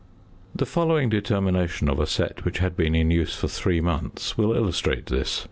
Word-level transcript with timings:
The 0.55 0.65
following 0.65 1.09
determinations 1.09 1.87
of 1.91 1.99
a 1.99 2.07
set 2.07 2.43
which 2.43 2.57
had 2.57 2.75
been 2.75 2.95
in 2.95 3.11
use 3.11 3.35
for 3.35 3.47
three 3.47 3.81
months 3.81 4.35
will 4.35 4.55
illustrate 4.55 5.05
this. 5.05 5.39